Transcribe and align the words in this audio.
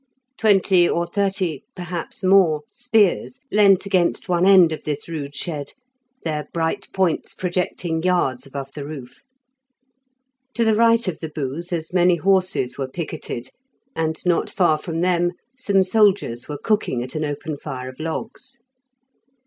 Twenty 0.35 0.89
or 0.89 1.05
thirty, 1.05 1.61
perhaps 1.75 2.23
more, 2.23 2.61
spears 2.71 3.39
leant 3.51 3.85
against 3.85 4.27
one 4.27 4.47
end 4.47 4.71
of 4.71 4.81
this 4.83 5.07
rude 5.07 5.35
shed, 5.35 5.73
their 6.23 6.47
bright 6.51 6.91
points 6.91 7.35
projecting 7.35 8.01
yards 8.01 8.47
above 8.47 8.71
the 8.73 8.83
roof. 8.83 9.19
To 10.55 10.65
the 10.65 10.73
right 10.73 11.07
of 11.07 11.19
the 11.19 11.29
booth 11.29 11.71
as 11.71 11.93
many 11.93 12.15
horses 12.15 12.79
were 12.79 12.87
picketed, 12.87 13.49
and 13.95 14.17
not 14.25 14.49
far 14.49 14.79
from 14.79 15.01
them 15.01 15.33
some 15.55 15.83
soldiers 15.83 16.49
were 16.49 16.57
cooking 16.57 17.03
at 17.03 17.13
an 17.13 17.23
open 17.23 17.55
fire 17.59 17.87
of 17.87 17.99
logs. 17.99 18.57